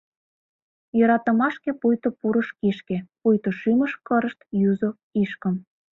[0.97, 4.39] Йӧратымашке пуйто пурыш кишке, Пуйто шӱмыш кырышт
[4.69, 4.89] юзо
[5.23, 5.55] ишкым.